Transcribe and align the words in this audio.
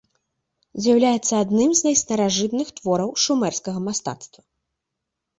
З'яўляецца 0.85 1.33
адным 1.43 1.75
з 1.79 1.85
найстаражытных 1.87 2.71
твораў 2.79 3.11
шумерскага 3.25 3.79
мастацтва. 3.89 4.41